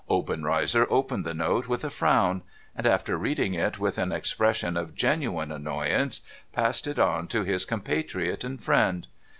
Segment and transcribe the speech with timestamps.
[0.09, 2.41] Obenreizer opened the note with a frown;
[2.75, 6.21] and, after reading it with an expression of genuine annoyance,
[6.53, 9.05] passed it on to his compatriot and friend.